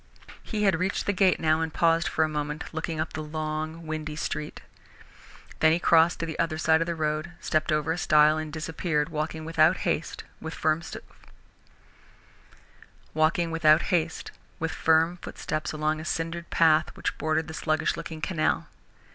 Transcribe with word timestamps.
He 0.41 0.63
had 0.63 0.79
reached 0.79 1.05
the 1.05 1.13
gate 1.13 1.39
now 1.39 1.61
and 1.61 1.71
paused 1.71 2.07
for 2.07 2.23
a 2.23 2.27
moment, 2.27 2.73
looking 2.73 2.99
up 2.99 3.13
the 3.13 3.21
long, 3.21 3.85
windy 3.85 4.15
street. 4.15 4.59
Then 5.59 5.71
he 5.73 5.77
crossed 5.77 6.19
to 6.21 6.25
the 6.25 6.39
other 6.39 6.57
side 6.57 6.81
of 6.81 6.87
the 6.87 6.95
road, 6.95 7.33
stepped 7.39 7.71
over 7.71 7.91
a 7.91 7.99
stile 7.99 8.35
and 8.35 8.51
disappeared, 8.51 9.09
walking 9.09 9.45
without 9.45 9.77
haste, 9.85 10.23
with 10.39 10.55
firm 10.55 10.79
footsteps, 15.21 15.71
along 15.71 15.99
a 15.99 16.05
cindered 16.05 16.49
path 16.49 16.97
which 16.97 17.15
bordered 17.19 17.47
the 17.47 17.53
sluggish 17.53 17.95
looking 17.95 18.21
canal. 18.21 18.65